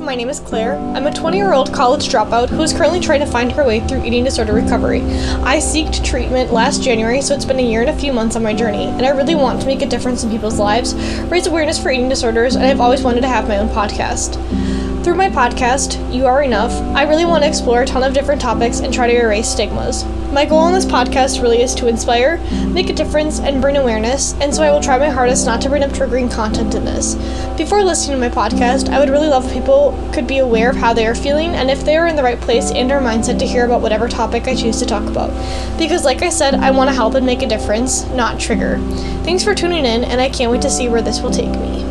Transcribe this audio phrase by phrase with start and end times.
[0.00, 0.76] my name is Claire.
[0.96, 3.80] I'm a 20 year old college dropout who is currently trying to find her way
[3.80, 5.02] through eating disorder recovery.
[5.42, 8.42] I seeked treatment last January, so it's been a year and a few months on
[8.42, 10.94] my journey, and I really want to make a difference in people's lives,
[11.24, 14.38] raise awareness for eating disorders, and I've always wanted to have my own podcast.
[15.02, 18.38] Through my podcast, You Are Enough, I really want to explore a ton of different
[18.38, 20.04] topics and try to erase stigmas.
[20.30, 22.36] My goal on this podcast really is to inspire,
[22.68, 25.70] make a difference, and bring awareness, and so I will try my hardest not to
[25.70, 27.14] bring up triggering content in this.
[27.56, 30.76] Before listening to my podcast, I would really love if people could be aware of
[30.76, 33.38] how they are feeling and if they are in the right place and or mindset
[33.38, 35.30] to hear about whatever topic I choose to talk about.
[35.78, 38.76] Because, like I said, I want to help and make a difference, not trigger.
[39.24, 41.89] Thanks for tuning in, and I can't wait to see where this will take me.